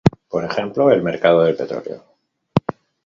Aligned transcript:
Por 0.29 0.43
ejemplo, 0.43 0.89
el 0.89 1.03
mercado 1.03 1.43
del 1.43 1.55
petróleo. 1.55 2.03